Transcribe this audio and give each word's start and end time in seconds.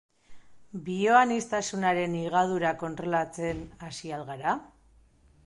Bioaniztasunaren 0.87 2.15
higadura 2.21 2.73
kontrolatzen 2.85 3.63
hasi 3.91 4.17
al 4.19 4.27
gara? 4.33 4.57